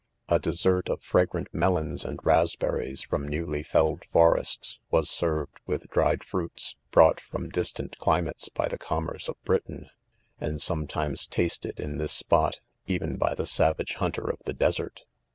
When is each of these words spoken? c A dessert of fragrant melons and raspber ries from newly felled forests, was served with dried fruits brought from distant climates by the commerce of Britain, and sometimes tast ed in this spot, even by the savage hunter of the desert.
c 0.27 0.35
A 0.35 0.39
dessert 0.39 0.89
of 0.89 0.99
fragrant 1.03 1.47
melons 1.53 2.03
and 2.05 2.17
raspber 2.23 2.79
ries 2.79 3.03
from 3.03 3.27
newly 3.27 3.61
felled 3.61 4.01
forests, 4.11 4.79
was 4.89 5.07
served 5.11 5.59
with 5.67 5.87
dried 5.91 6.23
fruits 6.23 6.75
brought 6.89 7.19
from 7.21 7.49
distant 7.49 7.95
climates 7.99 8.49
by 8.49 8.67
the 8.67 8.79
commerce 8.79 9.29
of 9.29 9.39
Britain, 9.43 9.91
and 10.39 10.59
sometimes 10.59 11.27
tast 11.27 11.67
ed 11.67 11.79
in 11.79 11.99
this 11.99 12.13
spot, 12.13 12.61
even 12.87 13.15
by 13.17 13.35
the 13.35 13.45
savage 13.45 13.93
hunter 13.93 14.27
of 14.27 14.39
the 14.45 14.53
desert. 14.53 15.03